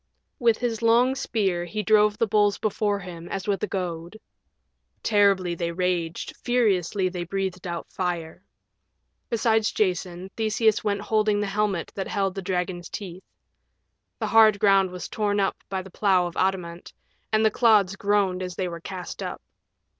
[0.39, 4.19] With his long spear he drove the bulls before him as with a goad.
[5.03, 8.43] Terribly they raged, furiously they breathed out fire.
[9.29, 13.21] Beside Jason Theseus went holding the helmet that held the dragon's teeth.
[14.17, 16.91] The hard ground was torn up by the plow of adamant,
[17.31, 19.39] and the clods groaned as they were cast up.